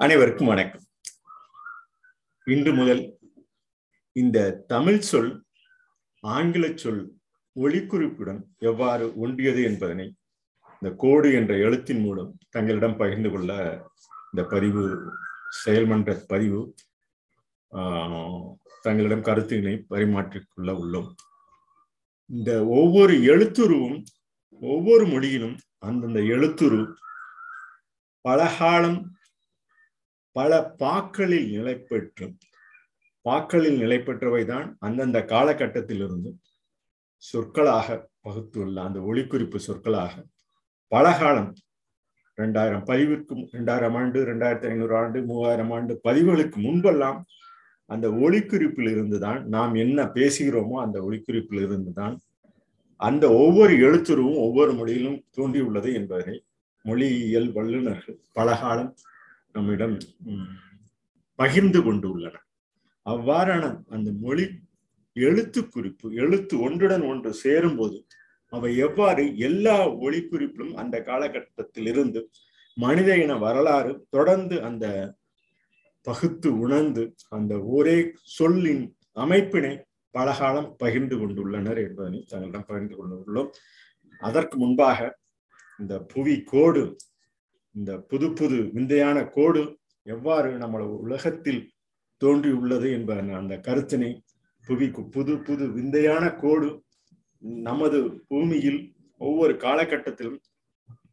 அனைவருக்கும் 0.00 0.48
வணக்கம். 0.50 0.84
இன்று 2.46 2.70
முதல் 2.72 3.02
இந்த 4.16 4.38
தமிழ் 4.66 4.98
சொல் 5.08 5.28
ஆங்கில 6.22 6.64
சொல் 6.74 7.02
ஒளிக்குறிப்புடன் 7.56 8.40
எவ்வாறு 8.70 9.04
ஒன்றியது 9.16 9.60
என்பதனை 9.62 10.06
இந்த 10.82 10.90
கோடு 11.04 11.28
என்ற 11.32 11.52
எழுத்தின் 11.66 12.02
மூலம் 12.06 12.32
தங்களிடம் 12.50 12.96
பகிர்ந்து 12.96 13.30
கொள்ள 13.30 13.52
இந்த 14.32 14.44
பதிவு 14.54 14.84
செயல்மன்ற 15.62 16.16
பதிவு 16.32 16.62
தங்களிடம் 18.86 19.26
கருத்தினை 19.30 19.76
பரிமாற்றிக்கொள்ள 19.92 20.70
உள்ளோம். 20.82 21.10
இந்த 22.30 22.50
ஒவ்வொரு 22.80 23.16
எழுத்துருவும் 23.30 23.98
ஒவ்வொரு 24.62 25.06
மொழியிலும் 25.06 25.56
அந்தந்த 25.88 26.20
எழுத்துரு 26.34 26.82
பலகாலம் 28.24 29.00
பல 30.36 30.60
பாக்களில் 30.80 31.48
நிலை 31.52 31.74
பெற்று 31.82 32.26
பாக்களில் 33.24 33.78
நிலை 33.78 33.98
பெற்றவைதான் 33.98 34.68
அந்தந்த 34.78 35.18
காலகட்டத்திலிருந்து 35.24 36.30
சொற்களாக 37.22 37.98
பகுத்துள்ள 38.20 38.76
அந்த 38.84 39.00
ஒளிக்குறிப்பு 39.00 39.58
சொற்களாக 39.58 40.14
பலகாலம் 40.92 41.52
ரெண்டாயிரம் 42.38 42.84
பதிவிற்கும் 42.86 43.44
ரெண்டாயிரம் 43.52 43.96
ஆண்டு 43.96 44.18
ரெண்டாயிரத்தி 44.24 44.68
ஐநூறு 44.68 44.94
ஆண்டு 44.96 45.18
மூவாயிரம் 45.22 45.72
ஆண்டு 45.72 45.92
பதிவுகளுக்கு 46.04 46.58
முன்பெல்லாம் 46.60 47.18
அந்த 47.90 48.06
ஒளிக்குறிப்பில் 48.20 48.90
இருந்துதான் 48.90 49.40
நாம் 49.48 49.74
என்ன 49.74 50.04
பேசுகிறோமோ 50.14 50.76
அந்த 50.82 50.98
ஒளிக்குறிப்பில் 51.02 51.64
இருந்துதான் 51.66 52.14
அந்த 53.00 53.24
ஒவ்வொரு 53.38 53.74
எழுத்துருவும் 53.78 54.40
ஒவ்வொரு 54.40 54.72
மொழியிலும் 54.72 55.18
தோன்றியுள்ளது 55.36 55.90
என்பதை 55.92 56.34
மொழியியல் 56.84 57.50
வல்லுநர்கள் 57.52 58.18
பலகாலம் 58.32 58.92
நம்மிடம் 59.54 59.96
பகிர்ந்து 61.38 61.80
கொண்டுள்ளன. 61.80 62.34
அவ்வாறான 63.06 63.64
அந்த 63.88 64.08
மொழி 64.20 64.44
எழுத்து 65.16 65.60
குறிப்பு 65.68 66.06
எழுத்து 66.14 66.54
ஒன்றுடன் 66.60 67.04
ஒன்று 67.04 67.30
சேரும் 67.34 67.76
போது 67.76 67.98
அவை 68.52 68.70
எவ்வாறு 68.76 69.24
எல்லா 69.38 69.76
ஒளிக்குறிப்பிலும் 70.00 70.74
அந்த 70.74 70.96
காலகட்டத்தில் 71.02 71.88
இருந்து 71.88 72.20
மனித 72.76 73.10
இன 73.16 73.32
வரலாறு 73.36 73.92
தொடர்ந்து 74.10 74.56
அந்த 74.62 74.86
பகுத்து 76.06 76.48
உணர்ந்து 76.58 77.02
அந்த 77.28 77.54
ஒரே 77.70 77.96
சொல்லின் 78.38 78.84
அமைப்பினை 79.16 79.72
பலகாலம் 80.14 80.70
பகிர்ந்து 80.76 81.16
கொண்டுள்ளனர் 81.16 81.80
என்பதனை 81.82 82.20
தங்களிடம் 82.24 82.66
பகிர்ந்து 82.66 82.96
கொண்டுள்ளோம் 82.96 83.50
அதற்கு 84.22 84.56
முன்பாக 84.58 84.98
இந்த 85.78 85.94
புவி 86.04 86.36
கோடு 86.44 86.82
இந்த 87.74 87.92
புது 88.10 88.26
புது 88.32 88.58
விந்தையான 88.72 89.18
கோடு 89.28 89.62
எவ்வாறு 90.06 90.50
நம்மள 90.58 90.84
உலகத்தில் 90.98 91.62
தோன்றியுள்ளது 92.20 92.88
என்பதன் 92.90 93.30
அந்த 93.34 93.54
கருத்தினை 93.66 94.10
புவிக்கு 94.64 95.02
புது 95.08 95.34
புது 95.42 95.64
விந்தையான 95.72 96.24
கோடு 96.36 96.68
நமது 97.62 97.98
பூமியில் 98.28 98.80
ஒவ்வொரு 99.20 99.54
காலகட்டத்திலும் 99.56 100.40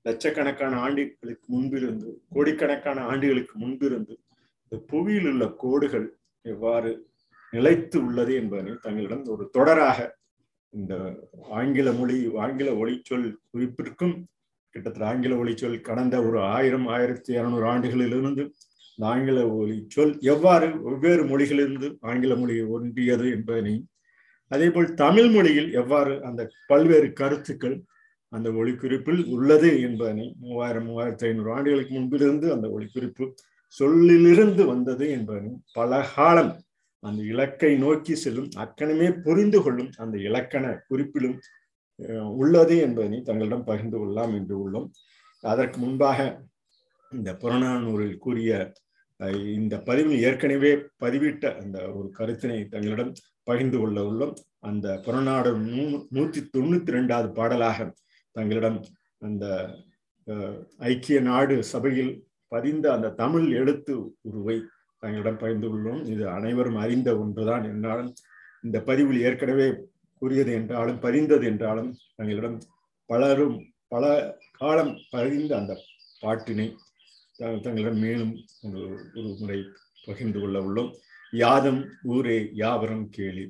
லட்சக்கணக்கான 0.02 0.74
ஆண்டுகளுக்கு 0.80 1.48
முன்பிருந்து 1.54 2.10
கோடிக்கணக்கான 2.30 3.00
ஆண்டுகளுக்கு 3.04 3.56
முன்பிருந்து 3.58 4.14
இந்த 4.64 4.78
புவியில் 4.86 5.30
உள்ள 5.32 5.46
கோடுகள் 5.58 6.08
எவ்வாறு 6.46 6.92
நிலைத்து 7.54 7.98
உள்ளது 8.00 8.34
என்பதனை 8.34 8.74
தங்களிடம் 8.78 9.24
ஒரு 9.26 9.46
தொடராக 9.58 10.00
இந்த 10.74 10.94
ஆங்கில 11.52 11.92
மொழி 11.92 12.18
ஆங்கில 12.36 12.72
ஒளிச்சொல் 12.76 13.28
குறிப்பிற்கும் 13.50 14.16
கிட்டத்தட்ட 14.76 15.06
ஆங்கில 15.06 15.36
ஒளிச்சொல் 15.36 15.78
கடந்த 15.82 16.16
ஒரு 16.24 16.40
ஆயிரம் 16.50 16.88
ஆயிரத்தி 16.88 17.32
இருநூறு 17.32 17.66
ஆண்டுகளிலிருந்து 17.66 18.44
இந்த 19.00 19.06
ஆங்கில 19.06 19.42
ஒளிச்சொல் 19.54 20.14
எவ்வாறு 20.26 20.68
வெவ்வேறு 20.84 21.24
மொழிகளிலிருந்து 21.24 21.88
ஆங்கில 22.04 22.36
மொழி 22.36 22.56
ஒன்றியது 22.76 23.28
என்பதனையும் 23.30 23.88
அதே 24.52 24.68
போல் 24.70 24.90
தமிழ் 24.96 25.30
மொழியில் 25.30 25.70
எவ்வாறு 25.74 26.14
அந்த 26.24 26.42
பல்வேறு 26.68 27.10
கருத்துக்கள் 27.14 27.78
அந்த 28.32 28.48
ஒளிக்குறிப்பில் 28.52 29.22
உள்ளது 29.28 29.70
என்பதனை 29.82 30.26
மூவாயிரம் 30.40 30.86
மூவாயிரத்தி 30.86 31.26
ஐநூறு 31.28 31.50
ஆண்டுகளுக்கு 31.54 31.94
முன்பிலிருந்து 31.94 32.48
அந்த 32.54 32.68
ஒளிக்குறிப்பு 32.70 33.26
சொல்லிலிருந்து 33.76 34.64
வந்தது 34.66 35.06
என்பதனை 35.10 35.52
பல 35.74 36.02
காலம் 36.16 36.52
அந்த 37.04 37.22
இலக்கை 37.24 37.72
நோக்கி 37.78 38.14
செல்லும் 38.16 38.50
அக்கணமே 38.58 39.08
புரிந்து 39.22 39.60
கொள்ளும் 39.62 39.92
அந்த 39.98 40.16
இலக்கண 40.20 40.66
குறிப்பிலும் 40.90 41.38
உள்ளது 42.42 42.78
என்பதனை 42.78 43.22
தங்களிடம் 43.22 43.64
பகிர்ந்து 43.64 43.98
கொள்ளலாம் 43.98 44.34
என்று 44.34 44.56
உள்ளோம். 44.64 44.88
அதற்கு 45.44 45.78
முன்பாக 45.80 46.20
இந்த 47.12 47.34
புறநானூரில் 47.34 48.18
கூறிய 48.18 48.74
இந்த 49.60 49.76
பதிவில் 49.80 50.22
ஏற்கனவே 50.22 50.72
பதிவிட்ட 51.04 51.46
அந்த 51.62 51.78
ஒரு 51.94 52.08
கருத்தினை 52.18 52.68
தங்களிடம் 52.68 53.12
பகிர்ந்து 53.44 53.78
கொள்ள 53.78 54.02
உள்ளோம். 54.02 54.36
அந்த 54.60 54.88
புறநாடு 55.06 55.52
நூ 55.58 55.84
நூற்றி 56.10 56.42
தொண்ணூத்தி 56.58 56.92
ரெண்டாவது 56.98 57.30
பாடலாக 57.40 57.88
தங்களிடம் 58.32 58.80
அந்த 59.20 59.46
ஐக்கிய 60.78 61.20
நாடு 61.20 61.64
சபையில் 61.64 62.12
பதிந்த 62.48 62.86
அந்த 62.94 63.14
தமிழ் 63.22 63.48
எழுத்து 63.52 63.94
உருவை 64.22 64.58
தங்களிடம் 65.00 65.38
பகிர்ந்து 65.38 65.68
கொள்ளும். 65.70 66.02
இது 66.06 66.30
அனைவரும் 66.30 66.80
அறிந்த 66.86 67.10
ஒன்றுதான். 67.20 67.66
என்றாலும் 67.72 68.14
இந்த 68.64 68.78
பதிவில் 68.82 69.22
ஏற்கனவே 69.22 69.68
கூறியது 70.20 70.52
என்றாலும் 70.54 71.02
பதிந்தது 71.02 71.46
என்றாலும் 71.52 71.92
தங்களிடம் 72.16 72.58
பலரும் 73.10 73.58
பல 73.88 74.06
காலம் 74.58 74.94
பறிந்த 75.12 75.52
அந்த 75.58 75.74
பாட்டினை 76.22 76.68
தங்களிடம் 77.38 78.00
மேலும் 78.00 78.34
ஒரு 78.62 78.82
ஒரு 79.16 79.30
முறை 79.40 79.60
பகிர்ந்து 80.06 80.40
கொள்ள 80.40 80.58
உள்ளோம். 80.60 80.92
யாதும் 81.34 81.82
ஊரே 82.04 82.38
யாவரும் 82.54 83.06
கேளு. 83.18 83.46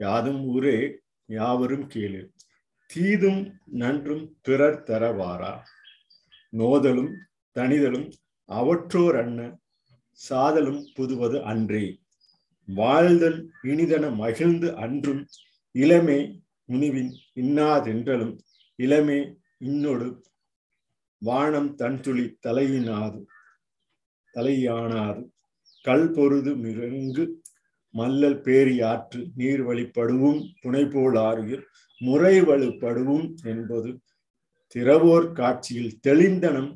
யாதும் 0.00 0.40
ஊரே 0.44 0.76
யாவரும் 1.28 1.86
கேளு. 1.94 2.20
தீதும் 2.90 3.40
நன்றும் 3.80 4.24
பிறர் 4.42 4.82
தரவாரா 4.82 5.52
நோதலும் 6.52 7.12
தனிதலும் 7.56 8.08
அவற்றோர் 8.48 9.16
அண்ண 9.22 9.40
சாதலும் 10.18 10.80
புதுவது 10.94 11.38
அன்றே. 11.44 11.84
வாழ்தல் 12.68 13.38
இனிதன 13.62 14.04
மகிழ்ந்து 14.14 14.68
அன்றும் 14.76 15.22
இளமை 15.74 16.20
முனிவின் 16.68 17.12
இன்னாதென்றலும் 17.34 18.34
இளமே 18.78 19.20
இன்னொடு 19.58 20.08
வானம் 21.22 21.70
தன்துளி 21.76 22.26
தலையினாது 22.46 23.20
தலையானாது. 24.34 25.22
கல் 25.84 26.10
பொருது 26.10 26.52
மிருங்கு 26.56 27.24
மல்லல் 27.94 28.40
பேரியாற்று 28.40 29.20
நீர் 29.36 29.62
வழிபடுவும் 29.62 30.40
துணை 30.60 30.84
போல் 30.84 31.16
ஆறுகில் 31.18 31.64
முறை 32.00 32.34
வலுப்படுவும் 32.40 33.26
என்பது 33.44 33.90
திறவோர் 34.74 35.32
காட்சியில் 35.32 35.92
தெளிந்தனம் 36.06 36.70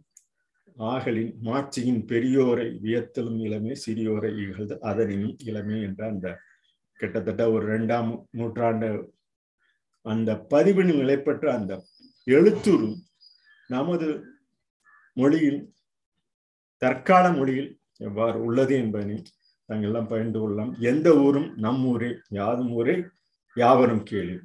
ஆகலின் 0.77 1.33
மாட்சியின் 1.43 2.03
பெரியோரை 2.07 2.67
வியத்தலும் 2.81 3.41
இளமே 3.41 3.75
சிறியோரை 3.85 4.31
இகழ்ந்து 4.37 4.77
அதனினும் 4.81 5.37
இளமே 5.45 5.77
என்ற 5.83 6.01
அந்த 6.09 6.29
கிட்டத்தட்ட 6.97 7.51
ஒரு 7.51 7.79
ரெண்டாம் 7.79 8.25
நூற்றாண்டு 8.31 9.15
அந்த 10.03 10.47
பதிவின் 10.51 10.95
நிலைப்பெற்ற 10.95 11.53
அந்த 11.53 11.85
எழுத்துரு 12.27 12.95
நமது 13.67 14.25
மொழியில் 15.13 15.75
தற்கால 16.77 17.33
மொழியில் 17.33 17.81
எவ்வாறு 17.97 18.45
உள்ளது 18.45 18.75
என்பதனை 18.75 19.23
தங்கெல்லாம் 19.67 20.09
பகிர்ந்து 20.09 20.41
கொள்ளலாம். 20.41 20.77
எந்த 20.81 21.15
ஊரும் 21.15 21.55
நம் 21.57 21.85
ஊரே 21.85 22.17
யாதும் 22.29 22.71
ஊரே 22.71 23.05
யாவரும் 23.55 24.05
கேளு. 24.05 24.41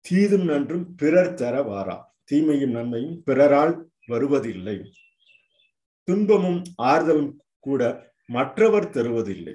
தீதும் 0.00 0.44
நன்றும் 0.44 0.94
பிறர் 0.94 1.34
தர 1.34 1.62
வாரா. 1.62 2.14
தீமையும் 2.24 2.70
நன்மையும் 2.70 3.22
பிறரால் 3.22 3.90
வருவதில்லை. 4.06 4.92
துன்பமும் 6.04 6.62
ஆறுதலும் 6.82 7.36
கூட 7.58 8.12
மற்றவர் 8.26 8.90
தருவதில்லை. 8.90 9.54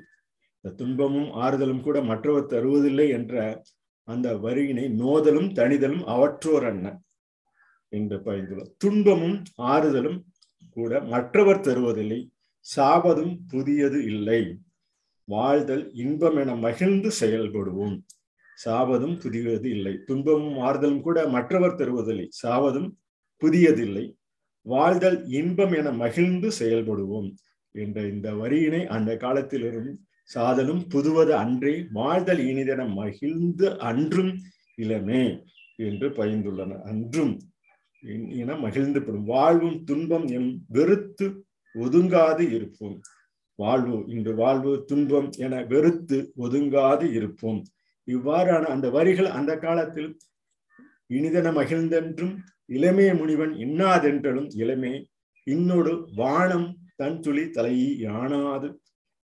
இந்த 0.63 0.73
துன்பமும் 0.75 1.29
ஆறுதலும் 1.43 1.81
கூட 1.81 1.97
மற்றவர் 2.01 2.51
தருவதில்லை 2.51 3.05
என்ற 3.09 3.35
அந்த 4.07 4.27
வரியினை 4.35 4.85
நோதலும் 4.93 5.47
தனிதலும் 5.59 6.03
அவற்றோர் 6.13 6.65
அண்ணன் 6.69 6.99
என்று 7.93 8.17
பயந்துள்ளார் 8.25 8.73
துன்பமும் 8.77 9.37
ஆறுதலும் 9.71 10.19
கூட 10.77 11.01
மற்றவர் 11.03 11.65
தருவதில்லை 11.67 12.19
சாவதும் 12.65 13.33
புதியது 13.51 13.99
இல்லை. 14.03 14.41
வாழ்தல் 15.27 15.83
இன்பம் 15.93 16.37
என 16.37 16.55
மகிழ்ந்து 16.65 17.09
செயல்படுவோம் 17.19 17.95
சாவதும் 18.57 19.15
புதியது 19.23 19.67
இல்லை. 19.69 19.93
துன்பமும் 20.05 20.57
ஆறுதலும் 20.59 21.01
கூட 21.01 21.19
மற்றவர் 21.27 21.79
தருவதில்லை 21.81 22.27
சாவதும் 22.43 22.89
புதியதில்லை 23.41 24.05
வாழ்தல் 24.65 25.19
இன்பம் 25.31 25.73
என 25.73 25.91
மகிழ்ந்து 26.03 26.49
செயல்படுவோம் 26.59 27.29
என்ற 27.75 27.99
இந்த 28.07 28.27
வரியினை 28.33 28.81
அந்த 28.95 29.11
காலத்திலிருந்து 29.17 29.91
சாதலும் 30.23 30.87
புதுவது 30.87 31.35
அன்றே 31.35 31.87
வாழ்தல் 31.91 32.37
இனிதென 32.37 32.93
மகிழ்ந்து 32.93 33.79
அன்றும் 33.79 34.33
இளமே 34.77 35.23
என்று 35.75 36.09
பயந்துள்ளன. 36.09 36.81
அன்றும் 36.81 37.39
என 38.39 38.53
மகிழ்ந்துபடும். 38.53 39.23
வாழ்வும் 39.23 39.83
துன்பம் 39.83 40.27
எம் 40.27 40.51
வெறுத்து 40.67 41.45
ஒதுங்காது 41.73 42.51
இருப்போம். 42.51 42.99
வாழ்வு 43.55 44.03
இன்று 44.07 44.35
வாழ்வு 44.35 44.83
துன்பம் 44.85 45.29
என 45.37 45.63
வெறுத்து 45.63 46.33
ஒதுங்காது 46.37 47.13
இருப்போம். 47.13 47.63
இவ்வாறான 48.07 48.63
அந்த 48.63 48.89
வரிகள் 48.89 49.25
அந்த 49.25 49.57
காலத்தில் 49.57 50.17
இனிதன 51.07 51.51
மகிழ்ந்தென்றும் 51.51 52.37
இளமே 52.69 53.07
முனிவன் 53.17 53.53
இன்னாதென்றலும் 53.65 54.49
இளமே 54.55 54.93
இன்னொடு 55.43 56.09
வானம் 56.15 56.77
தன் 56.95 57.19
துளி 57.19 57.41
தலையானாது. 57.41 58.69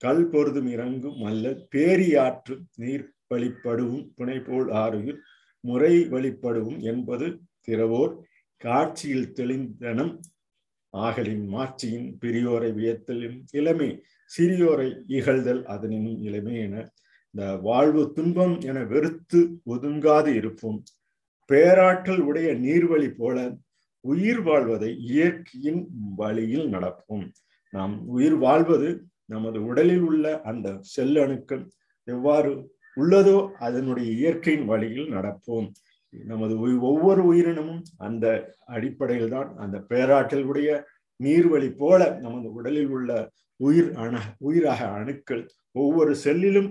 கல் 0.04 0.26
பொருதும் 0.32 0.68
இறங்கும் 0.74 1.20
அல்ல 1.30 1.54
பேரியாற்று 1.72 2.54
நீர் 2.82 3.06
வழிப்படுவும் 3.30 4.04
புனைபோல் 4.16 4.68
ஆறுயில் 4.82 5.20
முறை 5.64 5.94
வழிப்படுவும் 6.14 6.78
என்பது 6.92 7.26
திறவோர் 7.66 8.14
காட்சியில் 8.60 9.30
தெளிந்தனம். 9.38 10.12
ஆகலின் 10.94 11.46
மாட்சியின் 11.54 12.08
பெரியோரை 12.22 12.68
வியத்தலும் 12.78 13.38
இளமை 13.52 13.88
சிறியோரை 14.32 14.88
இகழ்தல் 15.16 15.62
அதனினும் 15.74 16.20
இளமை 16.22 16.54
என 16.66 16.74
இந்த 17.34 17.46
வாழ்வு 17.68 18.02
துன்பம் 18.16 18.54
என 18.68 18.78
வெறுத்து 18.92 19.40
ஒதுங்காது 19.72 20.30
இருப்போம் 20.40 20.78
பேராற்றல் 21.50 22.22
உடைய 22.28 22.50
நீர்வழி 22.64 23.08
போல 23.16 23.38
உயிர் 24.04 24.42
வாழ்வதை 24.48 24.90
இயற்கையின் 25.08 25.82
வழியில் 26.16 26.66
நடப்போம். 26.74 27.26
நாம் 27.72 27.94
உயிர் 28.14 28.38
வாழ்வது 28.44 28.88
நமது 29.30 29.58
உடலில் 29.64 30.04
உள்ள 30.04 30.24
அந்த 30.42 30.68
செல் 30.86 31.18
அணுக்கள் 31.18 31.64
எவ்வாறு 32.08 32.52
உள்ளதோ 32.96 33.38
அதனுடைய 33.58 34.08
இயற்கையின் 34.12 34.66
வழியில் 34.66 35.08
நடப்போம். 35.08 35.68
நமது 36.14 36.54
ஒவ்வொரு 36.80 37.22
உயிரினமும் 37.26 37.82
அந்த 37.98 38.26
அடிப்படையில் 38.66 39.28
தான் 39.28 39.48
அந்த 39.56 39.76
பேராற்றலுடைய 39.88 40.68
நீர்வழி 41.20 41.70
போல 41.76 42.00
நமது 42.20 42.48
உடலில் 42.52 42.90
உள்ள 42.90 43.10
உயிர் 43.60 43.90
அண 43.94 44.14
உயிராக 44.38 44.80
அணுக்கள் 44.90 45.42
ஒவ்வொரு 45.74 46.12
செல்லிலும் 46.24 46.70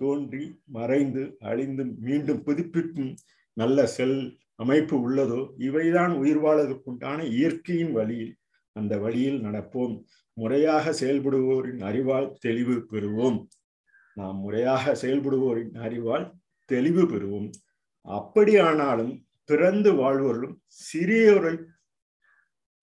தோன்றி 0.00 0.44
மறைந்து 0.66 1.22
அழிந்து 1.40 1.84
மீண்டும் 1.98 2.42
புதுப்பிக்கும் 2.42 3.12
நல்ல 3.56 3.86
செல் 3.86 4.18
அமைப்பு 4.54 4.96
உள்ளதோ 4.98 5.40
இவைதான் 5.58 6.12
உயிர் 6.16 6.40
வாழ்வதற்குண்டான 6.44 7.18
இயற்கையின் 7.30 7.92
வழியில் 7.92 8.34
அந்த 8.74 8.98
வழியில் 8.98 9.40
நடப்போம். 9.40 10.04
முறையாக 10.32 10.92
செயல்படுவோரின் 10.92 11.82
அறிவால் 11.82 12.36
தெளிவு 12.40 12.86
பெறுவோம். 12.90 13.46
நாம் 14.14 14.38
முறையாக 14.38 14.94
செயல்படுவோரின் 14.94 15.76
அறிவால் 15.78 16.34
தெளிவு 16.64 17.02
பெறுவோம். 17.02 17.50
அப்படியானாலும் 18.08 19.24
பிறந்து 19.44 19.92
வாழ்வோர்களும் 19.92 20.56
சிறியோரை 20.66 21.64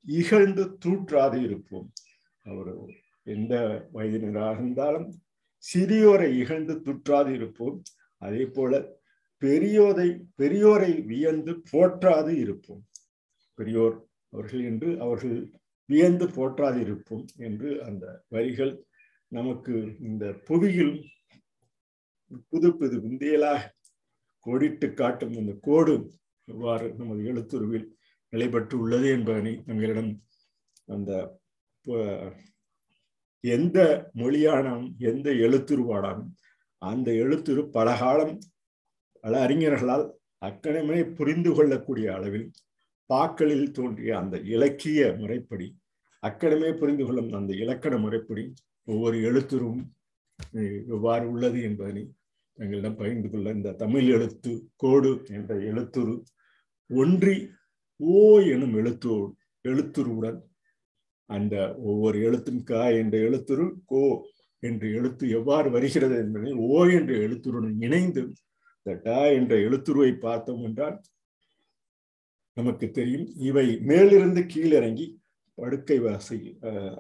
இகழ்ந்து 0.06 0.78
தூற்றாது 0.86 1.44
இருப்போம். 1.44 1.92
அவர் 2.44 2.74
எந்த 3.24 3.54
வயதினராக 3.94 4.58
இருந்தாலும் 4.60 5.22
சிறியோரை 5.74 6.30
இகழ்ந்து 6.40 6.74
துற்றாது 6.74 7.34
இருப்போம். 7.34 7.82
அதே 8.18 8.46
போல 8.46 9.00
பெரியோரை 9.42 10.08
பெரியோரை 10.38 11.06
வியந்து 11.06 11.62
போற்றாது 11.72 12.30
இருப்போம். 12.30 12.84
பெரியோர் 13.54 14.08
அவர்கள் 14.30 14.64
என்று 14.64 14.90
அவர்கள் 15.02 15.61
வியந்து 15.90 16.26
போற்றாதிருப்போம் 16.36 17.26
என்று 17.38 17.70
அந்த 17.82 18.06
வரிகள் 18.30 18.74
நமக்கு 19.32 19.76
இந்த 20.00 20.26
புவியில் 20.48 20.96
புது 22.50 22.70
புது 22.72 22.96
விந்தியலாக 23.02 23.70
கோடிட்டு 24.46 24.88
காட்டும் 24.94 25.36
அந்த 25.38 25.54
கோடு 25.62 25.94
எவ்வாறு 26.48 26.88
நமது 26.98 27.22
எழுத்துருவில் 27.24 27.88
நிலைப்பட்டு 28.34 28.76
உள்ளது 28.78 29.08
என்பதனை 29.10 29.54
நம்மளிடம் 29.68 30.12
அந்த 30.88 31.12
எந்த 33.44 33.80
மொழியானாலும் 34.14 34.90
எந்த 35.04 35.30
எழுத்துருவானாலும் 35.44 36.32
அந்த 36.82 37.10
எழுத்துரு 37.14 37.62
பல 37.70 37.90
காலம் 37.98 38.36
பல 39.24 39.34
அறிஞர்களால் 39.40 40.06
அக்கணமே 40.42 41.00
புரிந்து 41.12 41.52
கொள்ளக்கூடிய 41.52 42.08
அளவில் 42.14 42.48
பாக்களில் 43.10 43.68
தோன்றிய 43.72 44.12
அந்த 44.18 44.36
இலக்கிய 44.48 45.00
முறைப்படி 45.20 45.68
அக்கடமே 46.24 46.70
புரிந்து 46.72 47.04
கொள்ளும் 47.04 47.32
அந்த 47.34 47.54
இலக்கண 47.54 47.94
முறைப்படி 47.98 48.44
ஒவ்வொரு 48.88 49.18
எழுத்துரும் 49.22 49.82
எவ்வாறு 50.88 51.26
உள்ளது 51.30 51.60
என்பதனை 51.62 52.04
எங்களிடம் 52.58 52.96
பகிர்ந்து 52.96 53.30
கொள்ள 53.30 53.54
இந்த 53.54 53.70
தமிழ் 53.74 54.08
எழுத்து 54.08 54.52
கோடு 54.76 55.12
என்ற 55.30 55.52
எழுத்துரு 55.64 56.16
ஒன்றி 56.90 57.36
ஓ 58.00 58.22
எனும் 58.46 58.76
எழுத்து 58.76 59.14
எழுத்துருவுடன் 59.66 60.40
அந்த 61.30 61.56
ஒவ்வொரு 61.84 62.18
எழுத்தும் 62.22 62.62
க 62.64 62.82
என்ற 62.94 63.16
எழுத்துரு 63.20 63.66
கோ 63.86 64.04
என்ற 64.64 64.84
எழுத்து 64.90 65.26
எவ்வாறு 65.30 65.70
வருகிறது 65.70 66.16
என்பதை 66.18 66.52
ஓ 66.70 66.80
என்ற 66.90 67.12
எழுத்துருடன் 67.18 67.78
இணைந்து 67.82 68.24
இந்த 68.78 68.94
ட 69.04 69.10
என்ற 69.32 69.54
எழுத்துருவை 69.58 70.12
பார்த்தோம் 70.18 70.64
என்றால் 70.64 70.98
நமக்கு 72.62 72.88
தெரியும். 73.00 73.28
இவை 73.50 73.68
மேலிருந்து 73.90 74.42
கீழிறங்கி 74.54 75.08
படுக்கை 75.58 75.98
வாசை 76.00 76.38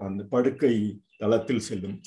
அந்த 0.05 0.21
படுக்கை 0.33 0.73
தளத்தில் 1.21 1.65
செல்லும். 1.69 1.97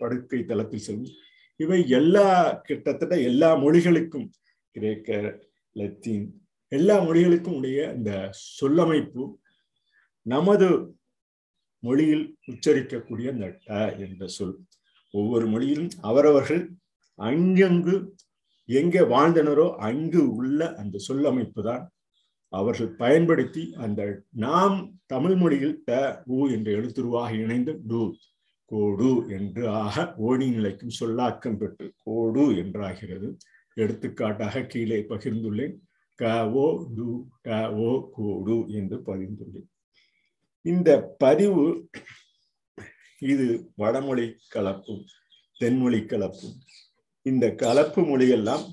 படுக்கை 0.00 0.40
தளத்தில் 0.50 0.86
செல்லும். 0.88 1.12
இவை 1.60 1.80
எல்லா 1.98 2.26
கிட்டத்தட்ட 2.68 3.14
எல்லா 3.30 3.50
மொழிகளுக்கும் 3.64 4.28
கிரேக்க 4.76 5.10
லத்தீன் 5.76 6.26
எல்லா 6.72 6.96
மொழிகளுக்கும் 7.06 7.56
உடைய 7.58 7.80
இந்த 7.96 8.12
சொல்லமைப்பு 8.60 9.24
நமது 10.26 10.68
மொழியில் 11.82 12.24
உச்சரிக்கக்கூடிய 12.52 13.26
அந்த 13.34 13.48
ட 13.66 13.70
என்ற 14.04 14.26
சொல். 14.36 14.56
ஒவ்வொரு 15.14 15.46
மொழியிலும் 15.46 15.90
அவரவர்கள் 16.10 16.62
அங்கங்கு 17.18 17.96
எங்கே 18.68 19.02
வாழ்ந்தனரோ 19.14 19.66
அங்கு 19.88 20.22
உள்ள 20.36 20.60
அந்த 20.82 20.96
சொல்லமைப்பு 21.08 21.62
தான் 21.62 21.82
அவர்கள் 22.58 22.90
பயன்படுத்தி 23.02 23.62
அந்த 23.84 24.00
நாம் 24.44 24.76
தமிழ் 25.06 25.36
மொழியில் 25.36 25.76
ட 25.90 25.92
உ 26.36 26.38
என்ற 26.48 26.68
எழுத்துருவாக 26.78 27.30
இணைந்து 27.38 27.72
டு 27.86 28.00
கோடு 28.70 29.10
என்று 29.28 29.62
ஆக 29.82 30.04
ஓடி 30.26 30.46
நிலைக்கும் 30.50 30.96
சொல்லாக்கம் 31.00 31.58
பெற்று 31.58 31.86
கோடு 32.04 32.44
என்றாகிறது. 32.62 33.28
எடுத்துக்காட்டாக 33.76 34.62
கீழே 34.72 34.98
பகிர்ந்துள்ளேன். 35.08 35.74
க 36.18 36.24
ஓ 36.62 36.66
டு 36.96 37.06
க 37.42 37.50
ஓ 37.86 37.90
கோடு 38.16 38.56
என்று 38.70 38.96
பதிந்துள்ளேன். 39.06 39.68
இந்த 40.64 40.90
பதிவு 41.18 41.64
இது 43.22 43.46
வடமொழி 43.76 44.26
கலப்பும் 44.54 45.04
தென்மொழி 45.60 46.00
கலப்பும். 46.04 46.56
இந்த 47.26 47.44
கலப்பு 47.62 48.00
மொழியெல்லாம் 48.02 48.64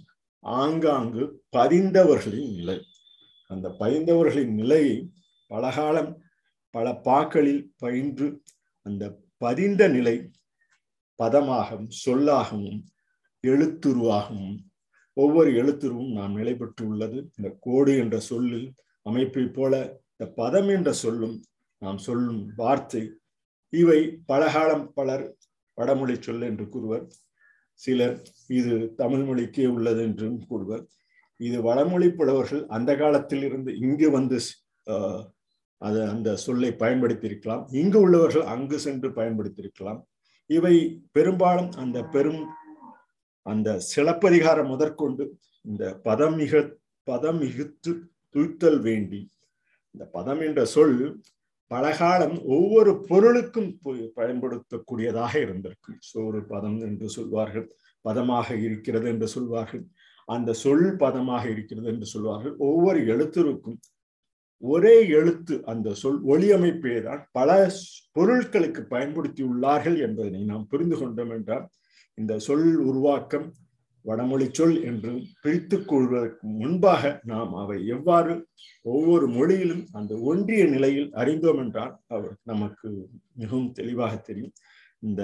ஆங்காங்கு 0.43 1.23
பதிந்தவர்களின் 1.57 2.51
நிலை. 2.55 2.77
அந்த 3.53 3.67
பயந்தவர்களின் 3.79 4.53
நிலையை 4.53 4.95
பலகாலம் 5.51 6.11
பல 6.75 6.87
பாக்களில் 7.07 7.63
பயின்று 7.77 8.27
அந்த 8.85 9.03
பதிந்த 9.37 9.83
நிலை 9.87 10.15
பதமாகவும் 11.19 11.89
சொல்லாகவும் 12.03 12.79
எழுத்துருவாகவும் 13.43 14.57
ஒவ்வொரு 15.17 15.49
எழுத்துருவும் 15.51 16.11
நாம் 16.11 16.35
நிலை 16.35 16.53
பெற்றுள்ளது 16.53 17.17
இந்த 17.35 17.49
கோடு 17.59 17.93
என்ற 17.97 18.17
சொல்லில் 18.19 18.67
அமைப்பை 19.05 19.45
போல 19.57 19.73
இந்த 20.11 20.25
பதம் 20.31 20.69
என்ற 20.69 20.89
சொல்லும் 20.93 21.35
நாம் 21.81 21.97
சொல்லும் 21.97 22.41
வார்த்தை 22.55 23.03
இவை 23.73 23.99
பலகாலம் 24.25 24.85
பலர் 24.93 25.25
வடமொழி 25.77 26.15
சொல் 26.19 26.41
என்று 26.41 26.65
கூறுவர். 26.69 27.05
சிலர் 27.79 28.17
இது 28.47 28.73
தமிழ் 28.95 29.23
மொழிக்கே 29.27 29.65
உள்ளது 29.67 30.01
என்றும் 30.01 30.39
கூறுவர். 30.47 30.83
இது 31.47 31.57
வடமொழி 31.67 32.07
புலவர்கள் 32.19 32.63
அந்த 32.75 32.91
காலத்தில் 33.01 33.43
இருந்து 33.47 33.71
இங்கு 33.85 34.07
வந்து 34.17 34.37
அது 35.81 35.99
அந்த 36.13 36.29
சொல்லை 36.45 36.69
பயன்படுத்தியிருக்கலாம். 36.81 37.63
இங்கு 37.81 37.99
உள்ளவர்கள் 38.05 38.45
அங்கு 38.53 38.77
சென்று 38.85 39.09
பயன்படுத்தியிருக்கலாம். 39.19 39.99
இவை 40.49 40.75
பெரும்பாலும் 41.15 41.71
அந்த 41.83 41.97
பெரும் 42.15 42.41
அந்த 43.45 43.69
சிலப்பதிகாரம் 43.91 44.71
முதற்கொண்டு 44.73 45.23
இந்த 45.65 45.83
பதம் 46.07 46.35
மிக 46.41 46.61
பதம் 47.07 47.39
மிகுத்து 47.43 47.91
துய்த்தல் 48.35 48.81
வேண்டி 48.87 49.21
இந்த 49.95 50.03
பதம் 50.17 50.41
என்ற 50.47 50.61
சொல் 50.75 50.97
பலகாலம் 51.71 52.37
ஒவ்வொரு 52.55 52.91
பொருளுக்கும் 53.09 53.69
பயன்படுத்தக்கூடியதாக 54.17 55.33
இருந்திருக்கும் 55.45 55.99
சோறு 56.09 56.39
பதம் 56.53 56.79
என்று 56.87 57.07
சொல்வார்கள் 57.17 57.67
பதமாக 58.05 58.47
இருக்கிறது 58.67 59.07
என்று 59.13 59.27
சொல்வார்கள். 59.35 59.83
அந்த 60.33 60.51
சொல் 60.63 60.87
பதமாக 61.03 61.43
இருக்கிறது 61.53 61.87
என்று 61.93 62.07
சொல்வார்கள். 62.13 62.55
ஒவ்வொரு 62.69 62.99
எழுத்திற்கும் 63.13 63.79
ஒரே 64.63 64.95
எழுத்து 65.19 65.53
அந்த 65.71 65.89
சொல் 66.01 66.19
ஒளியமைப்பே 66.23 66.95
தான் 67.05 67.21
பல 67.37 67.49
பொருட்களுக்கு 68.15 68.81
பயன்படுத்தி 68.93 69.41
உள்ளார்கள் 69.43 69.97
என்பதனை 70.07 70.41
நாம் 70.51 70.69
புரிந்து 70.71 70.97
கொண்டோம் 70.97 71.33
என்றால் 71.37 71.65
இந்த 72.17 72.33
சொல் 72.47 72.67
உருவாக்கம் 72.89 73.47
வடமொழி 74.05 74.47
சொல் 74.57 74.77
என்று 74.89 75.11
பிரித்துக் 75.41 75.87
கொள்வதற்கு 75.87 76.45
முன்பாக 76.61 77.11
நாம் 77.31 77.51
அவை 77.53 77.77
எவ்வாறு 77.95 78.33
ஒவ்வொரு 78.93 79.25
மொழியிலும் 79.37 79.83
அந்த 79.99 80.13
ஒன்றிய 80.29 80.63
நிலையில் 80.65 81.09
அறிந்தோம் 81.21 81.59
என்றால் 81.63 81.93
அவர் 82.07 82.35
நமக்கு 82.51 82.89
மிகவும் 83.33 83.71
தெளிவாக 83.71 84.13
தெரியும். 84.29 84.53
இந்த 85.03 85.23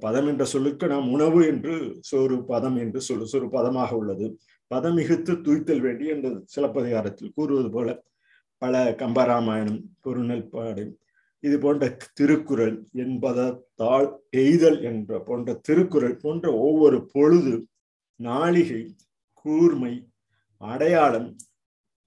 பதம் 0.00 0.28
என்ற 0.28 0.44
சொல்லுக்கு 0.44 0.86
நாம் 0.86 1.08
உணவு 1.10 1.40
என்று 1.46 1.74
சோறு 2.00 2.36
பதம் 2.44 2.76
என்று 2.76 3.00
சொல்லு 3.00 3.26
சொரு 3.32 3.46
பதமாக 3.50 3.90
உள்ளது. 3.96 4.26
பதமிகுத்து 4.70 5.32
துய்த்தல் 5.42 5.82
வேண்டி 5.82 6.06
என்ற 6.06 6.28
சிலப்பதிகாரத்தில் 6.44 7.34
கூறுவது 7.34 7.70
போல 7.70 7.88
பல 8.62 8.82
கம்பராமாயணம் 8.98 9.80
பொருநெல்பாடு 10.00 10.84
இது 11.42 11.56
போன்ற 11.58 11.84
திருக்குறள் 12.12 12.76
என்பதால் 12.94 14.08
எய்தல் 14.36 14.78
என்ற 14.82 15.18
போன்ற 15.20 15.54
திருக்குறள் 15.68 16.16
போன்ற 16.16 16.46
ஒவ்வொரு 16.60 16.98
பொழுது 17.14 17.54
நாளிகை 18.20 18.82
கூர்மை 19.44 19.92
அடையாளம் 20.60 21.30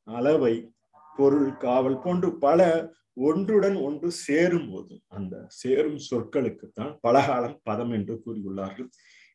அளவை 0.07 0.53
பொருள் 1.15 1.51
காவல் 1.57 1.99
போன்று 1.99 2.29
பல 2.37 2.61
ஒன்றுடன் 3.17 3.77
ஒன்று 3.77 4.09
சேரும் 4.25 4.69
போது 4.71 4.93
அந்த 5.07 5.35
சேரும் 5.57 5.99
சொற்களுக்குத்தான் 6.09 6.93
பலகாலம் 7.01 7.59
பதம் 7.63 7.91
என்று 7.91 8.15
கூறியுள்ளார்கள். 8.25 8.89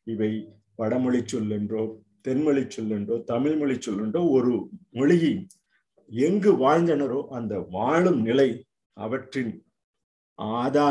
இவை 0.04 0.30
வடமொழி 0.74 1.20
சொல் 1.26 1.52
என்றோ 1.52 1.82
தென்மொழி 2.28 2.62
சொல் 2.68 2.90
என்றோ 2.90 3.16
தமிழ் 3.24 3.56
மொழி 3.56 3.76
சொல் 3.78 4.02
என்றோ 4.04 4.22
ஒரு 4.30 4.52
மொழியை 4.90 5.32
எங்கு 6.10 6.52
வாழ்ந்தனரோ 6.56 7.20
அந்த 7.30 7.54
வாழும் 7.70 8.20
நிலை 8.22 8.48
அவற்றின் 8.96 9.52
ஆதா 10.58 10.88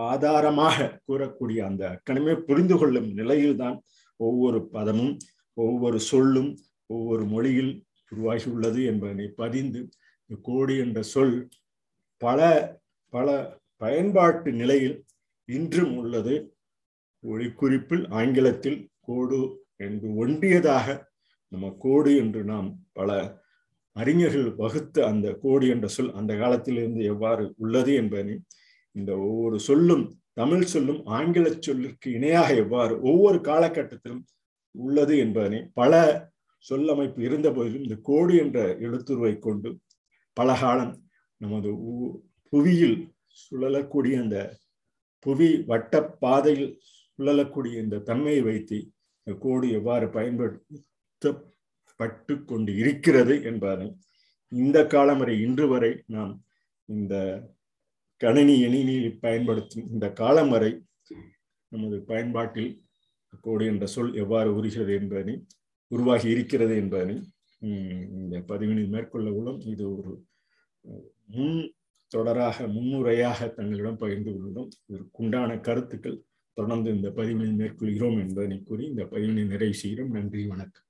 ஆதாரமாக 0.00 0.88
கூறக்கூடிய 1.06 1.60
அந்த 1.64 1.82
அக்கணமே 1.88 2.34
புரிந்து 2.40 2.76
கொள்ளும் 2.78 3.08
நிலையில்தான் 3.12 3.76
ஒவ்வொரு 4.20 4.60
பதமும் 4.72 5.14
ஒவ்வொரு 5.56 5.98
சொல்லும் 6.00 6.50
ஒவ்வொரு 6.86 7.24
மொழியில் 7.24 7.72
உருவாகியுள்ளது 8.12 8.80
என்பதனை 8.84 9.26
பதிந்து 9.36 9.80
கோடி 10.44 10.74
என்ற 10.78 10.98
சொல் 11.02 11.36
பல 12.20 12.40
பல 13.12 13.28
பயன்பாட்டு 13.76 14.50
நிலையில் 14.52 14.96
இன்றும் 15.48 15.96
உள்ளது. 15.96 16.34
ஒளிக்குறிப்பில் 17.24 18.04
ஆங்கிலத்தில் 18.10 18.78
கோடு 19.00 19.40
என்று 19.76 20.08
ஒன்றியதாக 20.16 20.86
நம்ம 21.52 21.70
கோடு 21.78 22.10
என்று 22.16 22.40
நாம் 22.44 22.68
பல 22.92 23.10
அறிஞர்கள் 23.96 24.48
வகுத்த 24.54 25.06
அந்த 25.06 25.28
கோடு 25.34 25.66
என்ற 25.68 25.86
சொல் 25.88 26.12
அந்த 26.12 26.32
காலத்திலிருந்து 26.34 27.02
எவ்வாறு 27.04 27.44
உள்ளது 27.56 27.92
என்பதை 27.94 28.34
இந்த 28.96 29.12
ஒவ்வொரு 29.18 29.56
சொல்லும் 29.60 30.04
தமிழ் 30.32 30.64
சொல்லும் 30.64 31.00
ஆங்கில 31.08 31.46
சொல்லிற்கு 31.58 32.08
இணையாக 32.10 32.48
எவ்வாறு 32.54 32.94
ஒவ்வொரு 33.02 33.38
காலகட்டத்திலும் 33.40 34.22
உள்ளது 34.74 35.14
என்பதனை 35.16 35.60
பல 35.74 35.92
சொல்லமைப்பு 36.64 37.20
இருந்த 37.20 37.48
போதிலும் 37.50 37.82
இந்த 37.82 37.96
கோடு 38.02 38.34
என்ற 38.36 38.58
எழுத்துருவை 38.80 39.34
கொண்டு 39.38 39.70
பல 40.36 40.52
காலம் 40.60 40.94
நமது 41.40 41.70
புவியில் 42.52 42.98
சுழலக்கூடிய 43.38 44.16
அந்த 44.20 44.38
புவி 45.26 45.48
வட்ட 45.66 46.00
பாதையில் 46.20 46.72
சுழலக்கூடிய 47.18 47.74
இந்த 47.82 47.96
தன்மையை 48.00 48.42
வைத்து 48.42 48.78
இந்த 49.20 49.32
கோடு 49.38 49.68
எவ்வாறு 49.70 50.06
பயன்படுத்தப்பட்டு 50.08 50.74
கொண்டு 52.44 52.72
இருக்கிறது 52.76 53.34
என்பதை 53.42 53.88
இந்த 54.52 54.78
காலம் 54.86 55.18
வரை 55.18 55.34
இன்று 55.40 55.66
வரை 55.68 55.92
நாம் 56.06 56.32
இந்த 56.88 57.14
கணினி 58.20 58.54
எணினியில் 58.62 59.18
பயன்படுத்தும் 59.20 59.88
இந்த 59.88 60.06
காலம் 60.12 60.50
வரை 60.50 60.70
நமது 61.72 61.96
பயன்பாட்டில் 62.02 62.70
கோடு 63.44 63.64
என்ற 63.66 63.86
சொல் 63.86 64.14
எவ்வாறு 64.14 64.50
உருகிறது 64.54 64.92
என்பதனை 64.94 65.34
உருவாகி 65.90 66.28
இருக்கிறது 66.30 66.74
என்பதனை 66.76 67.16
இந்த 68.16 68.36
பதிவினை 68.48 68.84
மேற்கொள்ள 68.88 69.28
உள்ளோம். 69.30 69.60
இது 69.64 69.84
ஒரு 69.98 70.12
முன் 71.26 71.58
தொடராக 72.16 72.66
முன்னுரையாக 72.68 73.48
தங்களிடம் 73.48 73.96
பகிர்ந்து 73.96 74.30
கொள்கிறோம் 74.32 74.70
இதற்குண்டான 74.86 75.60
கருத்துக்கள் 75.60 76.22
தொடர்ந்து 76.52 76.90
இந்த 76.94 77.08
பதிவினை 77.08 77.50
மேற்கொள்கிறோம் 77.60 78.18
என்பதனை 78.20 78.62
கூறி 78.62 78.84
இந்த 78.86 79.04
பதிவினை 79.04 79.46
நிறைவு 79.46 79.74
செய்கிறோம். 79.74 80.10
நன்றி 80.10 80.46
வணக்கம். 80.46 80.87